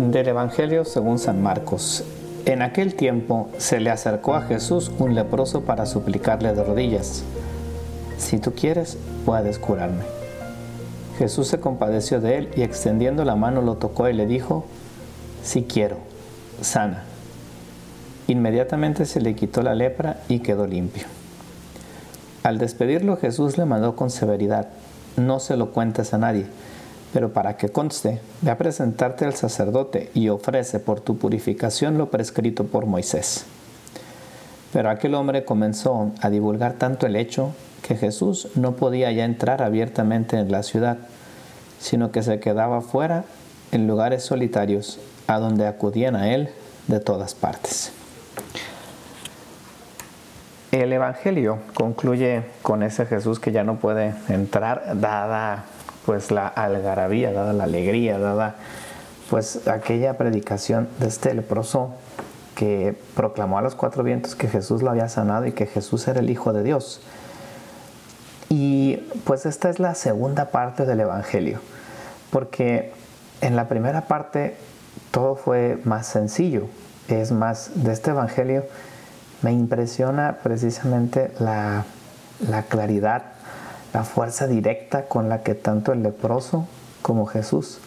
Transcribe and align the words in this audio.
Del 0.00 0.28
Evangelio 0.28 0.86
según 0.86 1.18
San 1.18 1.42
Marcos. 1.42 2.04
En 2.46 2.62
aquel 2.62 2.94
tiempo 2.94 3.50
se 3.58 3.80
le 3.80 3.90
acercó 3.90 4.34
a 4.34 4.40
Jesús 4.40 4.90
un 4.98 5.14
leproso 5.14 5.60
para 5.60 5.84
suplicarle 5.84 6.54
de 6.54 6.64
rodillas, 6.64 7.22
Si 8.16 8.38
tú 8.38 8.54
quieres, 8.54 8.96
puedes 9.26 9.58
curarme. 9.58 10.02
Jesús 11.18 11.48
se 11.48 11.60
compadeció 11.60 12.18
de 12.18 12.38
él 12.38 12.48
y 12.56 12.62
extendiendo 12.62 13.26
la 13.26 13.36
mano 13.36 13.60
lo 13.60 13.76
tocó 13.76 14.08
y 14.08 14.14
le 14.14 14.24
dijo, 14.24 14.64
Si 15.42 15.64
quiero, 15.64 15.98
sana. 16.62 17.04
Inmediatamente 18.26 19.04
se 19.04 19.20
le 19.20 19.34
quitó 19.34 19.60
la 19.60 19.74
lepra 19.74 20.22
y 20.30 20.38
quedó 20.38 20.66
limpio. 20.66 21.04
Al 22.42 22.56
despedirlo 22.56 23.18
Jesús 23.18 23.58
le 23.58 23.66
mandó 23.66 23.96
con 23.96 24.08
severidad, 24.08 24.68
no 25.18 25.40
se 25.40 25.58
lo 25.58 25.72
cuentes 25.72 26.14
a 26.14 26.18
nadie 26.18 26.46
pero 27.12 27.32
para 27.32 27.56
que 27.56 27.70
conste, 27.70 28.20
ve 28.40 28.50
a 28.50 28.58
presentarte 28.58 29.24
al 29.24 29.34
sacerdote 29.34 30.10
y 30.14 30.28
ofrece 30.28 30.78
por 30.78 31.00
tu 31.00 31.16
purificación 31.18 31.98
lo 31.98 32.10
prescrito 32.10 32.64
por 32.64 32.86
Moisés. 32.86 33.44
Pero 34.72 34.90
aquel 34.90 35.14
hombre 35.14 35.44
comenzó 35.44 36.12
a 36.20 36.30
divulgar 36.30 36.74
tanto 36.74 37.06
el 37.06 37.16
hecho 37.16 37.52
que 37.82 37.96
Jesús 37.96 38.48
no 38.54 38.76
podía 38.76 39.10
ya 39.10 39.24
entrar 39.24 39.62
abiertamente 39.62 40.38
en 40.38 40.52
la 40.52 40.62
ciudad, 40.62 40.98
sino 41.80 42.12
que 42.12 42.22
se 42.22 42.38
quedaba 42.38 42.80
fuera 42.80 43.24
en 43.72 43.86
lugares 43.86 44.22
solitarios 44.22 45.00
a 45.26 45.38
donde 45.38 45.66
acudían 45.66 46.14
a 46.14 46.32
él 46.32 46.50
de 46.86 47.00
todas 47.00 47.34
partes. 47.34 47.92
El 50.70 50.92
Evangelio 50.92 51.58
concluye 51.74 52.44
con 52.62 52.84
ese 52.84 53.04
Jesús 53.06 53.40
que 53.40 53.50
ya 53.50 53.64
no 53.64 53.80
puede 53.80 54.14
entrar 54.28 55.00
dada 55.00 55.64
pues 56.10 56.32
la 56.32 56.48
algarabía, 56.48 57.32
dada 57.32 57.52
la 57.52 57.62
alegría, 57.62 58.18
dada 58.18 58.56
pues 59.30 59.68
aquella 59.68 60.18
predicación 60.18 60.88
de 60.98 61.06
este 61.06 61.32
leproso 61.34 61.92
que 62.56 62.98
proclamó 63.14 63.58
a 63.58 63.62
los 63.62 63.76
cuatro 63.76 64.02
vientos 64.02 64.34
que 64.34 64.48
Jesús 64.48 64.82
lo 64.82 64.90
había 64.90 65.08
sanado 65.08 65.46
y 65.46 65.52
que 65.52 65.66
Jesús 65.66 66.08
era 66.08 66.18
el 66.18 66.28
Hijo 66.28 66.52
de 66.52 66.64
Dios. 66.64 67.00
Y 68.48 68.96
pues 69.22 69.46
esta 69.46 69.70
es 69.70 69.78
la 69.78 69.94
segunda 69.94 70.46
parte 70.46 70.84
del 70.84 70.98
Evangelio, 70.98 71.60
porque 72.32 72.92
en 73.40 73.54
la 73.54 73.68
primera 73.68 74.08
parte 74.08 74.56
todo 75.12 75.36
fue 75.36 75.78
más 75.84 76.08
sencillo, 76.08 76.66
es 77.06 77.30
más, 77.30 77.70
de 77.76 77.92
este 77.92 78.10
Evangelio 78.10 78.64
me 79.42 79.52
impresiona 79.52 80.38
precisamente 80.42 81.30
la, 81.38 81.84
la 82.48 82.64
claridad 82.64 83.29
la 83.92 84.04
fuerza 84.04 84.46
directa 84.46 85.06
con 85.06 85.28
la 85.28 85.42
que 85.42 85.54
tanto 85.54 85.92
el 85.92 86.02
leproso 86.02 86.66
como 87.02 87.26
Jesús 87.26 87.78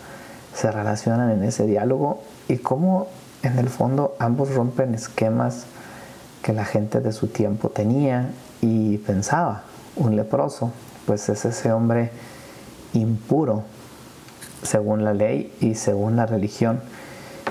se 0.53 0.71
relacionan 0.71 1.31
en 1.31 1.43
ese 1.43 1.65
diálogo 1.65 2.21
y 2.47 2.57
cómo 2.57 3.07
en 3.41 3.57
el 3.59 3.69
fondo 3.69 4.15
ambos 4.19 4.53
rompen 4.53 4.93
esquemas 4.95 5.65
que 6.41 6.53
la 6.53 6.65
gente 6.65 6.99
de 6.99 7.11
su 7.11 7.27
tiempo 7.27 7.69
tenía 7.69 8.31
y 8.61 8.97
pensaba. 8.99 9.63
Un 9.95 10.15
leproso, 10.15 10.71
pues 11.05 11.29
es 11.29 11.45
ese 11.45 11.71
hombre 11.71 12.11
impuro 12.93 13.63
según 14.61 15.03
la 15.03 15.13
ley 15.13 15.53
y 15.59 15.75
según 15.75 16.15
la 16.15 16.25
religión, 16.25 16.79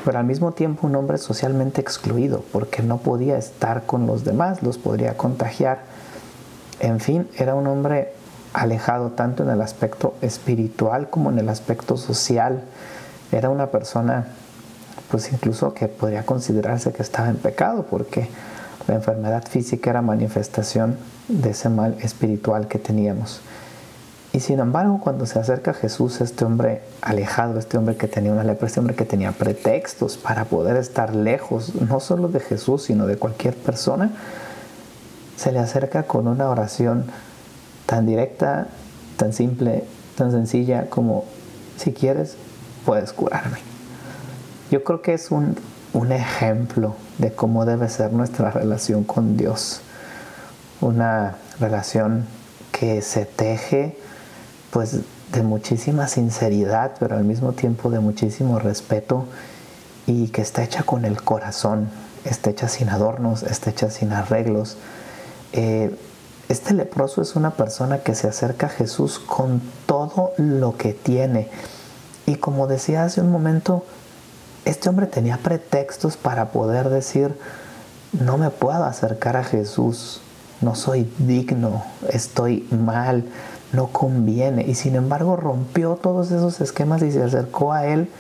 pero 0.05 0.19
al 0.19 0.25
mismo 0.25 0.53
tiempo 0.53 0.87
un 0.87 0.97
hombre 0.97 1.19
socialmente 1.19 1.81
excluido 1.81 2.43
porque 2.53 2.83
no 2.83 2.99
podía 2.99 3.37
estar 3.37 3.85
con 3.85 4.07
los 4.07 4.25
demás, 4.25 4.63
los 4.63 4.79
podría 4.79 5.17
contagiar. 5.17 5.81
En 6.81 7.01
fin, 7.01 7.29
era 7.37 7.55
un 7.55 7.67
hombre 7.67 8.13
alejado 8.53 9.11
tanto 9.11 9.43
en 9.43 9.51
el 9.51 9.61
aspecto 9.61 10.15
espiritual 10.21 11.11
como 11.11 11.31
en 11.31 11.39
el 11.39 11.49
aspecto 11.49 11.97
social. 11.97 12.63
Era 13.31 13.51
una 13.51 13.69
persona, 13.69 14.27
pues 15.11 15.33
incluso 15.33 15.75
que 15.75 15.89
podría 15.89 16.25
considerarse 16.25 16.93
que 16.93 17.03
estaba 17.03 17.29
en 17.29 17.37
pecado, 17.37 17.87
porque 17.89 18.29
la 18.87 18.95
enfermedad 18.95 19.45
física 19.47 19.91
era 19.91 20.03
manifestación 20.03 20.97
de 21.29 21.51
ese 21.51 21.69
mal 21.69 21.97
espiritual 22.01 22.69
que 22.69 22.79
teníamos. 22.79 23.41
Y 24.35 24.41
sin 24.41 24.61
embargo, 24.61 24.99
cuando 25.03 25.27
se 25.27 25.39
acerca 25.39 25.73
a 25.73 25.75
Jesús, 25.75 26.23
este 26.23 26.47
hombre 26.47 26.83
alejado, 27.03 27.59
este 27.59 27.77
hombre 27.77 27.97
que 27.97 28.09
tenía 28.09 28.33
una 28.33 28.45
lepra, 28.45 28.67
este 28.67 28.81
hombre 28.81 28.97
que 28.97 29.05
tenía 29.05 29.33
pretextos 29.33 30.17
para 30.17 30.47
poder 30.47 30.77
estar 30.77 31.15
lejos, 31.15 31.75
no 31.75 32.01
solo 32.01 32.29
de 32.29 32.41
Jesús, 32.41 32.85
sino 32.85 33.07
de 33.07 33.17
cualquier 33.17 33.55
persona, 33.55 34.11
se 35.37 35.53
le 35.53 35.59
acerca 35.59 36.05
con 36.05 36.29
una 36.29 36.49
oración 36.49 37.05
tan 37.93 38.07
directa, 38.07 38.69
tan 39.19 39.35
simple, 39.35 39.85
tan 40.17 40.31
sencilla 40.31 40.89
como 40.89 41.27
si 41.77 41.93
quieres, 41.93 42.37
puedes 42.87 43.13
curarme. 43.13 43.59
Yo 44.71 44.83
creo 44.83 45.03
que 45.03 45.13
es 45.13 45.31
un, 45.31 45.57
un 45.93 46.11
ejemplo 46.11 46.97
de 47.19 47.33
cómo 47.33 47.67
debe 47.67 47.91
ser 47.91 48.15
nuestra 48.15 48.51
relación 48.51 49.05
con 49.05 49.37
Dios. 49.37 49.83
Una 50.81 51.37
relación 51.61 52.25
que 52.73 53.03
se 53.03 53.27
teje 53.27 53.95
pues 54.71 55.01
de 55.31 55.43
muchísima 55.43 56.09
sinceridad, 56.09 56.93
pero 56.99 57.19
al 57.19 57.25
mismo 57.25 57.53
tiempo 57.53 57.91
de 57.91 58.01
muchísimo 58.01 58.59
respeto 58.59 59.27
y 60.07 60.29
que 60.29 60.41
está 60.41 60.65
hecha 60.65 60.83
con 60.83 61.05
el 61.05 61.21
corazón, 61.23 61.91
está 62.25 62.49
hecha 62.49 62.69
sin 62.69 62.89
adornos, 62.89 63.43
está 63.43 63.69
hecha 63.69 63.91
sin 63.91 64.15
arreglos. 64.15 64.79
Eh, 65.53 65.95
este 66.53 66.75
leproso 66.75 67.23
es 67.23 67.35
una 67.35 67.53
persona 67.53 68.01
que 68.01 68.15
se 68.15 68.29
acerca 68.29 68.67
a 68.67 68.71
Jesús 68.71 69.19
con 69.19 69.63
todo 69.87 70.33
lo 70.37 70.77
que 70.77 70.93
tiene. 70.93 71.49
Y 72.27 72.35
como 72.35 72.67
decía 72.67 73.05
hace 73.05 73.23
un 73.23 73.31
momento, 73.31 73.85
este 74.67 74.91
hombre 74.91 75.07
tenía 75.07 75.39
pretextos 75.39 76.19
para 76.19 76.51
poder 76.51 76.91
decir, 76.91 77.35
no 78.13 78.37
me 78.37 78.51
puedo 78.51 78.85
acercar 78.85 79.39
a 79.39 79.45
Jesús, 79.45 80.21
no 80.61 80.75
soy 80.75 81.11
digno, 81.19 81.85
estoy 82.11 82.69
mal, 82.71 83.25
no 83.73 83.87
conviene. 83.87 84.63
Y 84.67 84.75
sin 84.75 84.95
embargo 84.95 85.37
rompió 85.37 85.97
todos 85.97 86.31
esos 86.31 86.61
esquemas 86.61 87.01
y 87.01 87.13
se 87.13 87.23
acercó 87.23 87.73
a 87.73 87.87
él 87.87 88.11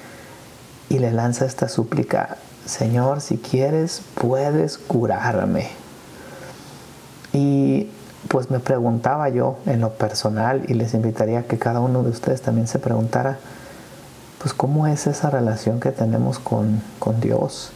y 0.88 1.00
le 1.00 1.12
lanza 1.12 1.44
esta 1.44 1.68
súplica, 1.68 2.38
Señor, 2.64 3.20
si 3.20 3.36
quieres, 3.36 4.00
puedes 4.14 4.78
curarme. 4.78 5.82
Y 7.32 7.81
pues 8.32 8.50
me 8.50 8.60
preguntaba 8.60 9.28
yo 9.28 9.58
en 9.66 9.82
lo 9.82 9.90
personal 9.90 10.62
y 10.66 10.72
les 10.72 10.94
invitaría 10.94 11.40
a 11.40 11.42
que 11.42 11.58
cada 11.58 11.80
uno 11.80 12.02
de 12.02 12.08
ustedes 12.08 12.40
también 12.40 12.66
se 12.66 12.78
preguntara, 12.78 13.36
pues 14.38 14.54
cómo 14.54 14.86
es 14.86 15.06
esa 15.06 15.28
relación 15.28 15.80
que 15.80 15.90
tenemos 15.90 16.38
con, 16.38 16.82
con 16.98 17.20
Dios. 17.20 17.72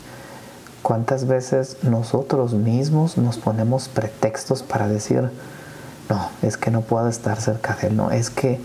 ¿Cuántas 0.80 1.26
veces 1.26 1.76
nosotros 1.82 2.54
mismos 2.54 3.18
nos 3.18 3.36
ponemos 3.36 3.88
pretextos 3.88 4.62
para 4.62 4.88
decir, 4.88 5.28
no, 6.08 6.30
es 6.40 6.56
que 6.56 6.70
no 6.70 6.80
puedo 6.80 7.06
estar 7.06 7.38
cerca 7.38 7.76
de 7.78 7.88
Él, 7.88 7.96
no, 7.96 8.10
es 8.10 8.30
que 8.30 8.58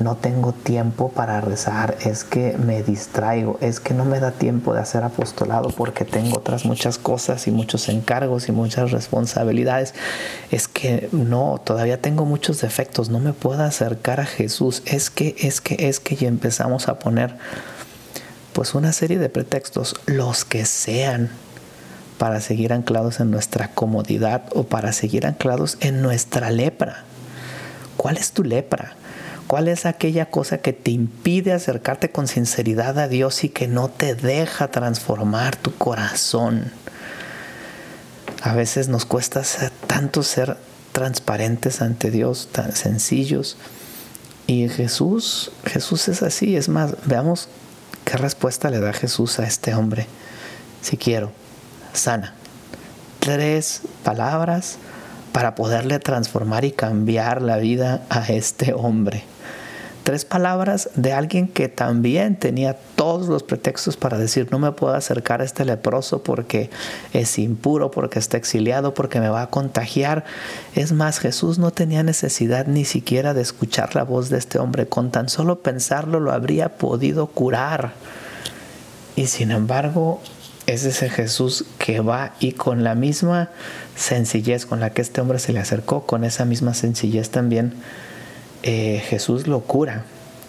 no 0.00 0.16
tengo 0.16 0.52
tiempo 0.52 1.10
para 1.10 1.40
rezar, 1.40 1.96
es 2.04 2.24
que 2.24 2.56
me 2.58 2.82
distraigo, 2.82 3.58
es 3.60 3.78
que 3.78 3.94
no 3.94 4.04
me 4.04 4.18
da 4.18 4.32
tiempo 4.32 4.74
de 4.74 4.80
hacer 4.80 5.04
apostolado 5.04 5.70
porque 5.70 6.04
tengo 6.04 6.38
otras 6.38 6.64
muchas 6.64 6.98
cosas 6.98 7.46
y 7.46 7.52
muchos 7.52 7.88
encargos 7.88 8.48
y 8.48 8.52
muchas 8.52 8.90
responsabilidades, 8.90 9.94
es 10.50 10.66
no, 11.12 11.60
todavía 11.64 12.00
tengo 12.00 12.24
muchos 12.24 12.60
defectos, 12.60 13.08
no 13.08 13.18
me 13.18 13.32
puedo 13.32 13.62
acercar 13.62 14.20
a 14.20 14.26
Jesús, 14.26 14.82
es 14.86 15.10
que, 15.10 15.34
es 15.38 15.60
que, 15.60 15.88
es 15.88 16.00
que 16.00 16.16
ya 16.16 16.28
empezamos 16.28 16.88
a 16.88 16.98
poner 16.98 17.36
pues 18.52 18.74
una 18.74 18.92
serie 18.92 19.18
de 19.18 19.28
pretextos, 19.28 19.96
los 20.06 20.44
que 20.44 20.64
sean, 20.64 21.30
para 22.18 22.40
seguir 22.40 22.72
anclados 22.72 23.20
en 23.20 23.30
nuestra 23.30 23.72
comodidad 23.72 24.44
o 24.54 24.64
para 24.64 24.92
seguir 24.92 25.26
anclados 25.26 25.76
en 25.80 26.00
nuestra 26.00 26.50
lepra. 26.50 27.04
¿Cuál 27.96 28.16
es 28.16 28.32
tu 28.32 28.44
lepra? 28.44 28.94
¿Cuál 29.46 29.68
es 29.68 29.84
aquella 29.84 30.26
cosa 30.26 30.58
que 30.58 30.72
te 30.72 30.90
impide 30.90 31.52
acercarte 31.52 32.10
con 32.10 32.28
sinceridad 32.28 32.98
a 32.98 33.08
Dios 33.08 33.44
y 33.44 33.48
que 33.48 33.68
no 33.68 33.88
te 33.88 34.14
deja 34.14 34.68
transformar 34.68 35.56
tu 35.56 35.74
corazón? 35.74 36.72
A 38.42 38.54
veces 38.54 38.88
nos 38.88 39.04
cuesta 39.04 39.42
tanto 39.86 40.22
ser 40.22 40.56
transparentes 40.94 41.82
ante 41.82 42.12
Dios, 42.12 42.48
tan 42.52 42.74
sencillos. 42.74 43.56
Y 44.46 44.68
Jesús, 44.68 45.50
Jesús 45.66 46.06
es 46.08 46.22
así. 46.22 46.56
Es 46.56 46.68
más, 46.68 46.94
veamos 47.04 47.48
qué 48.04 48.16
respuesta 48.16 48.70
le 48.70 48.78
da 48.78 48.92
Jesús 48.92 49.40
a 49.40 49.44
este 49.44 49.74
hombre. 49.74 50.06
Si 50.80 50.96
quiero, 50.96 51.32
sana. 51.92 52.34
Tres 53.18 53.80
palabras 54.04 54.76
para 55.32 55.56
poderle 55.56 55.98
transformar 55.98 56.64
y 56.64 56.70
cambiar 56.70 57.42
la 57.42 57.56
vida 57.56 58.04
a 58.08 58.28
este 58.28 58.72
hombre. 58.72 59.24
Tres 60.04 60.26
palabras 60.26 60.90
de 60.96 61.14
alguien 61.14 61.48
que 61.48 61.68
también 61.68 62.36
tenía 62.36 62.76
todos 62.94 63.26
los 63.26 63.42
pretextos 63.42 63.96
para 63.96 64.18
decir 64.18 64.48
no 64.50 64.58
me 64.58 64.70
puedo 64.70 64.94
acercar 64.94 65.40
a 65.40 65.44
este 65.44 65.64
leproso 65.64 66.22
porque 66.22 66.68
es 67.14 67.38
impuro, 67.38 67.90
porque 67.90 68.18
está 68.18 68.36
exiliado, 68.36 68.92
porque 68.92 69.18
me 69.18 69.30
va 69.30 69.40
a 69.40 69.48
contagiar. 69.48 70.24
Es 70.74 70.92
más, 70.92 71.20
Jesús 71.20 71.58
no 71.58 71.70
tenía 71.70 72.02
necesidad 72.02 72.66
ni 72.66 72.84
siquiera 72.84 73.32
de 73.32 73.40
escuchar 73.40 73.96
la 73.96 74.04
voz 74.04 74.28
de 74.28 74.36
este 74.36 74.58
hombre. 74.58 74.86
Con 74.86 75.10
tan 75.10 75.30
solo 75.30 75.60
pensarlo 75.60 76.20
lo 76.20 76.32
habría 76.32 76.76
podido 76.76 77.26
curar. 77.28 77.94
Y 79.16 79.28
sin 79.28 79.52
embargo, 79.52 80.20
es 80.66 80.84
ese 80.84 81.08
Jesús 81.08 81.64
que 81.78 82.00
va 82.00 82.34
y 82.40 82.52
con 82.52 82.84
la 82.84 82.94
misma 82.94 83.48
sencillez 83.96 84.66
con 84.66 84.80
la 84.80 84.90
que 84.90 85.00
este 85.00 85.22
hombre 85.22 85.38
se 85.38 85.54
le 85.54 85.60
acercó, 85.60 86.04
con 86.06 86.24
esa 86.24 86.44
misma 86.44 86.74
sencillez 86.74 87.30
también, 87.30 87.74
eh, 88.66 89.02
Jesús 89.06 89.46
lo 89.46 89.60
cura 89.60 90.04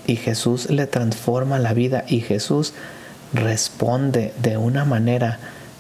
y 0.07 0.15
Jesús 0.15 0.69
le 0.69 0.87
transforma 0.87 1.59
la 1.59 1.73
vida 1.73 2.05
y 2.07 2.21
Jesús 2.21 2.73
responde 3.33 4.31
de 4.41 4.55
una 4.55 4.85
manera 4.85 5.37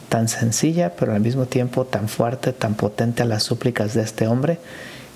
tan 0.09 0.27
sencilla, 0.27 0.97
pero 0.97 1.13
al 1.13 1.21
mismo 1.21 1.45
tiempo 1.45 1.85
tan 1.85 2.09
fuerte, 2.09 2.51
tan 2.51 2.75
potente 2.75 3.23
a 3.23 3.25
las 3.25 3.43
súplicas 3.43 3.93
de 3.93 4.03
este 4.03 4.27
hombre, 4.27 4.59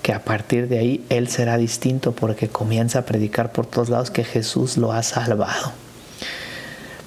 que 0.02 0.14
a 0.14 0.24
partir 0.24 0.66
de 0.68 0.78
ahí 0.78 1.04
él 1.10 1.28
será 1.28 1.58
distinto 1.58 2.12
porque 2.12 2.48
comienza 2.48 3.00
a 3.00 3.04
predicar 3.04 3.52
por 3.52 3.66
todos 3.66 3.90
lados 3.90 4.10
que 4.10 4.24
Jesús 4.24 4.78
lo 4.78 4.92
ha 4.92 5.02
salvado. 5.02 5.72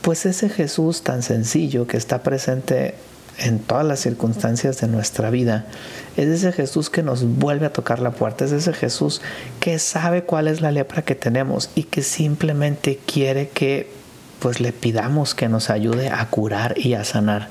Pues 0.04 0.27
ese 0.27 0.48
Jesús 0.48 1.01
tan 1.01 1.24
sencillo 1.24 1.88
que 1.88 1.98
está 1.98 2.21
presente 2.21 2.94
en 3.38 3.59
todas 3.59 3.85
las 3.85 4.00
circunstancias 4.00 4.80
de 4.80 4.88
nuestra 4.88 5.30
vida, 5.30 5.65
es 6.18 6.27
ese 6.27 6.51
Jesús 6.51 6.89
que 6.89 7.03
nos 7.03 7.24
vuelve 7.24 7.65
a 7.65 7.74
tocar 7.74 8.00
la 8.00 8.12
puerta, 8.12 8.45
es 8.45 8.51
ese 8.51 8.74
Jesús 8.74 9.21
que 9.59 9.80
sabe 9.80 10.24
cuál 10.24 10.47
es 10.47 10.62
la 10.62 10.71
lepra 10.71 11.01
que 11.01 11.15
tenemos 11.15 11.69
y 11.75 11.83
que 11.83 12.03
simplemente 12.03 13.00
quiere 13.06 13.50
que 13.50 13.91
pues 14.39 14.59
le 14.59 14.74
pidamos 14.74 15.33
que 15.33 15.47
nos 15.47 15.69
ayude 15.69 16.09
a 16.09 16.25
curar 16.30 16.77
y 16.77 16.95
a 16.95 17.03
sanar. 17.06 17.50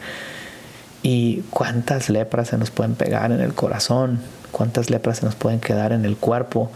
Y 1.02 1.42
cuántas 1.50 2.10
lepras 2.10 2.48
se 2.48 2.58
nos 2.58 2.70
pueden 2.70 2.94
pegar 2.94 3.32
en 3.32 3.40
el 3.40 3.54
corazón, 3.54 4.20
cuántas 4.52 4.90
lepras 4.90 5.18
se 5.18 5.24
nos 5.24 5.34
pueden 5.34 5.58
quedar 5.58 5.92
en 5.92 6.04
el 6.04 6.16
cuerpo, 6.16 6.70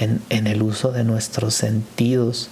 en, 0.00 0.20
en 0.30 0.46
el 0.46 0.62
uso 0.62 0.90
de 0.90 1.04
nuestros 1.04 1.54
sentidos. 1.54 2.48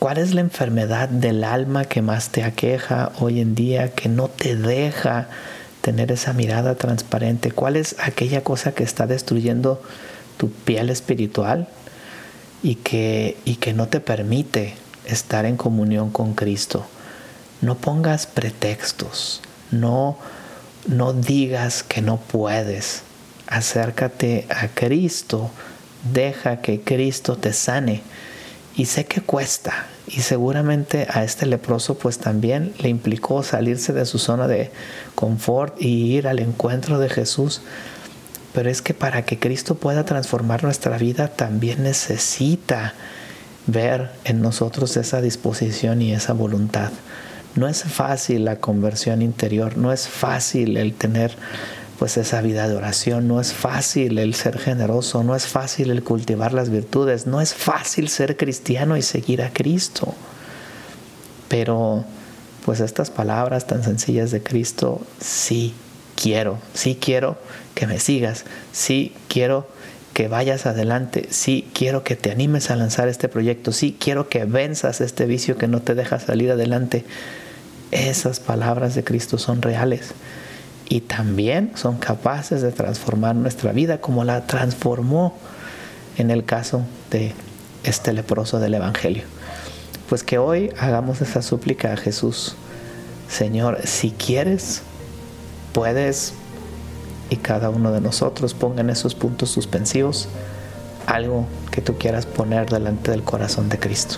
¿Cuál 0.00 0.18
es 0.18 0.34
la 0.34 0.40
enfermedad 0.40 1.08
del 1.08 1.44
alma 1.44 1.84
que 1.84 2.02
más 2.02 2.30
te 2.30 2.42
aqueja 2.42 3.12
hoy 3.20 3.40
en 3.40 3.54
día, 3.54 3.92
que 3.92 4.08
no 4.08 4.26
te 4.28 4.56
deja 4.56 5.28
tener 5.82 6.10
esa 6.10 6.32
mirada 6.32 6.74
transparente? 6.74 7.52
¿Cuál 7.52 7.76
es 7.76 7.94
aquella 8.00 8.42
cosa 8.42 8.72
que 8.72 8.82
está 8.82 9.06
destruyendo 9.06 9.80
tu 10.40 10.50
piel 10.50 10.88
espiritual 10.88 11.68
y 12.62 12.76
que, 12.76 13.36
y 13.44 13.56
que 13.56 13.74
no 13.74 13.88
te 13.88 14.00
permite 14.00 14.74
estar 15.04 15.44
en 15.44 15.58
comunión 15.58 16.10
con 16.10 16.32
Cristo. 16.34 16.86
No 17.60 17.76
pongas 17.76 18.26
pretextos, 18.26 19.42
no, 19.70 20.16
no 20.86 21.12
digas 21.12 21.82
que 21.82 22.00
no 22.00 22.16
puedes. 22.18 23.02
Acércate 23.46 24.46
a 24.48 24.68
Cristo, 24.68 25.50
deja 26.10 26.62
que 26.62 26.80
Cristo 26.80 27.36
te 27.36 27.52
sane. 27.52 28.02
Y 28.76 28.86
sé 28.86 29.04
que 29.04 29.20
cuesta, 29.20 29.86
y 30.06 30.20
seguramente 30.20 31.06
a 31.10 31.22
este 31.22 31.46
leproso 31.46 31.96
pues 31.98 32.18
también 32.18 32.72
le 32.78 32.88
implicó 32.88 33.42
salirse 33.42 33.92
de 33.92 34.06
su 34.06 34.18
zona 34.18 34.48
de 34.48 34.70
confort 35.14 35.80
y 35.80 36.16
ir 36.16 36.26
al 36.26 36.38
encuentro 36.38 36.98
de 36.98 37.08
Jesús. 37.08 37.62
Pero 38.52 38.70
es 38.70 38.82
que 38.82 38.94
para 38.94 39.24
que 39.24 39.38
Cristo 39.38 39.76
pueda 39.76 40.04
transformar 40.04 40.64
nuestra 40.64 40.98
vida 40.98 41.28
también 41.28 41.84
necesita 41.84 42.94
ver 43.66 44.10
en 44.24 44.42
nosotros 44.42 44.96
esa 44.96 45.20
disposición 45.20 46.02
y 46.02 46.12
esa 46.12 46.32
voluntad. 46.32 46.90
No 47.54 47.68
es 47.68 47.82
fácil 47.82 48.44
la 48.44 48.56
conversión 48.56 49.22
interior, 49.22 49.76
no 49.76 49.92
es 49.92 50.08
fácil 50.08 50.76
el 50.76 50.94
tener 50.94 51.36
pues 52.00 52.16
esa 52.16 52.40
vida 52.40 52.66
de 52.66 52.74
oración, 52.74 53.28
no 53.28 53.42
es 53.42 53.52
fácil 53.52 54.18
el 54.18 54.32
ser 54.32 54.58
generoso, 54.58 55.22
no 55.22 55.36
es 55.36 55.46
fácil 55.46 55.90
el 55.90 56.02
cultivar 56.02 56.54
las 56.54 56.70
virtudes, 56.70 57.26
no 57.26 57.42
es 57.42 57.52
fácil 57.52 58.08
ser 58.08 58.38
cristiano 58.38 58.96
y 58.96 59.02
seguir 59.02 59.42
a 59.42 59.52
Cristo. 59.52 60.14
Pero 61.48 62.06
pues 62.64 62.80
estas 62.80 63.10
palabras 63.10 63.66
tan 63.66 63.84
sencillas 63.84 64.30
de 64.30 64.42
Cristo, 64.42 65.02
sí 65.20 65.74
quiero, 66.16 66.56
sí 66.72 66.96
quiero 66.98 67.36
que 67.74 67.86
me 67.86 68.00
sigas, 68.00 68.46
sí 68.72 69.12
quiero 69.28 69.68
que 70.14 70.26
vayas 70.26 70.64
adelante, 70.64 71.28
sí 71.28 71.68
quiero 71.74 72.02
que 72.02 72.16
te 72.16 72.30
animes 72.30 72.70
a 72.70 72.76
lanzar 72.76 73.08
este 73.08 73.28
proyecto, 73.28 73.72
sí 73.72 73.94
quiero 74.00 74.30
que 74.30 74.46
venzas 74.46 75.02
este 75.02 75.26
vicio 75.26 75.58
que 75.58 75.68
no 75.68 75.82
te 75.82 75.94
deja 75.94 76.18
salir 76.18 76.50
adelante. 76.50 77.04
Esas 77.90 78.40
palabras 78.40 78.94
de 78.94 79.04
Cristo 79.04 79.36
son 79.36 79.60
reales 79.60 80.14
y 80.90 81.02
también 81.02 81.70
son 81.76 81.96
capaces 81.96 82.62
de 82.62 82.72
transformar 82.72 83.36
nuestra 83.36 83.70
vida 83.70 84.00
como 84.00 84.24
la 84.24 84.46
transformó 84.46 85.34
en 86.18 86.32
el 86.32 86.44
caso 86.44 86.82
de 87.10 87.32
este 87.84 88.12
leproso 88.12 88.58
del 88.58 88.74
Evangelio. 88.74 89.22
Pues 90.08 90.24
que 90.24 90.38
hoy 90.38 90.70
hagamos 90.78 91.20
esa 91.20 91.42
súplica 91.42 91.92
a 91.92 91.96
Jesús. 91.96 92.56
Señor, 93.28 93.78
si 93.84 94.10
quieres, 94.10 94.82
puedes 95.72 96.34
y 97.30 97.36
cada 97.36 97.70
uno 97.70 97.92
de 97.92 98.00
nosotros 98.00 98.52
pongan 98.52 98.90
esos 98.90 99.14
puntos 99.14 99.50
suspensivos 99.50 100.28
algo 101.06 101.46
que 101.70 101.80
tú 101.80 101.98
quieras 101.98 102.26
poner 102.26 102.68
delante 102.68 103.12
del 103.12 103.22
corazón 103.22 103.68
de 103.68 103.78
Cristo. 103.78 104.16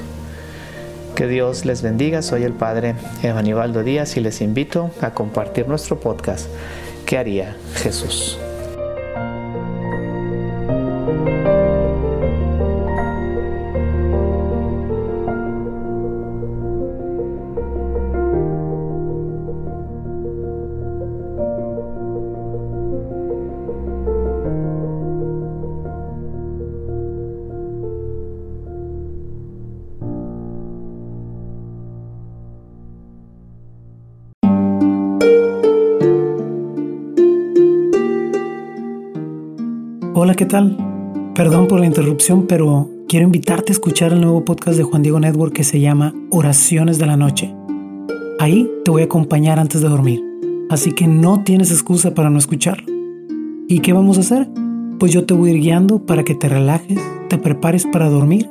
Que 1.22 1.28
Dios 1.28 1.64
les 1.64 1.82
bendiga. 1.82 2.20
Soy 2.20 2.42
el 2.42 2.52
Padre 2.52 2.96
Evanibaldo 3.22 3.84
Díaz 3.84 4.16
y 4.16 4.20
les 4.20 4.40
invito 4.40 4.90
a 5.00 5.14
compartir 5.14 5.68
nuestro 5.68 6.00
podcast 6.00 6.48
¿Qué 7.06 7.16
haría 7.16 7.56
Jesús? 7.76 8.40
Hola, 40.14 40.34
¿qué 40.34 40.44
tal? 40.44 40.76
Perdón 41.34 41.66
por 41.66 41.80
la 41.80 41.86
interrupción, 41.86 42.46
pero 42.46 42.88
quiero 43.08 43.24
invitarte 43.24 43.72
a 43.72 43.74
escuchar 43.74 44.12
el 44.12 44.20
nuevo 44.20 44.44
podcast 44.44 44.76
de 44.76 44.84
Juan 44.84 45.02
Diego 45.02 45.18
Network 45.18 45.52
que 45.52 45.64
se 45.64 45.80
llama 45.80 46.14
Oraciones 46.30 46.98
de 46.98 47.06
la 47.06 47.16
Noche. 47.16 47.54
Ahí 48.38 48.70
te 48.84 48.90
voy 48.90 49.02
a 49.02 49.06
acompañar 49.06 49.58
antes 49.58 49.80
de 49.80 49.88
dormir, 49.88 50.22
así 50.70 50.92
que 50.92 51.06
no 51.06 51.42
tienes 51.44 51.70
excusa 51.70 52.14
para 52.14 52.30
no 52.30 52.38
escucharlo. 52.38 52.86
¿Y 53.68 53.80
qué 53.80 53.92
vamos 53.92 54.18
a 54.18 54.20
hacer? 54.20 54.48
Pues 54.98 55.12
yo 55.12 55.24
te 55.24 55.34
voy 55.34 55.50
a 55.50 55.52
ir 55.54 55.60
guiando 55.60 56.06
para 56.06 56.24
que 56.24 56.34
te 56.34 56.48
relajes, 56.48 56.98
te 57.28 57.38
prepares 57.38 57.86
para 57.86 58.08
dormir 58.08 58.48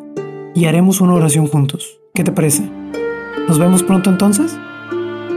y 0.53 0.65
haremos 0.65 0.99
una 0.99 1.13
oración 1.13 1.47
juntos. 1.47 1.99
¿Qué 2.13 2.23
te 2.23 2.31
parece? 2.31 2.69
¿Nos 3.47 3.59
vemos 3.59 3.83
pronto 3.83 4.09
entonces? 4.09 4.57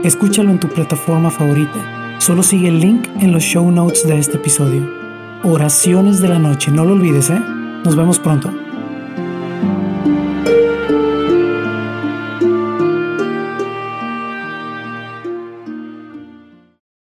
Escúchalo 0.05 0.51
en 0.51 0.61
tu 0.61 0.69
plataforma 0.69 1.31
favorita. 1.31 2.19
Solo 2.19 2.43
sigue 2.43 2.69
el 2.69 2.79
link 2.79 3.09
en 3.21 3.33
los 3.33 3.43
show 3.43 3.69
notes 3.71 4.07
de 4.07 4.19
este 4.19 4.37
episodio 4.37 5.05
oraciones 5.45 6.21
de 6.21 6.29
la 6.29 6.39
noche. 6.39 6.71
No 6.71 6.85
lo 6.85 6.95
olvides, 6.95 7.31
¿eh? 7.31 7.41
Nos 7.85 7.97
vemos 7.97 8.19
pronto. 8.19 8.64